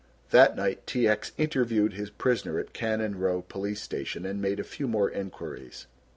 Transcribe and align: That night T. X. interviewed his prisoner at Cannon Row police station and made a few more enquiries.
That 0.31 0.55
night 0.57 0.87
T. 0.87 1.07
X. 1.07 1.31
interviewed 1.37 1.93
his 1.93 2.09
prisoner 2.09 2.57
at 2.57 2.73
Cannon 2.73 3.19
Row 3.19 3.43
police 3.43 3.83
station 3.83 4.25
and 4.25 4.41
made 4.41 4.59
a 4.59 4.63
few 4.63 4.87
more 4.87 5.11
enquiries. 5.11 5.85